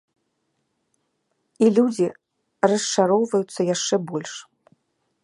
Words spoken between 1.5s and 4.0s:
І людзі расчароўваюцца яшчэ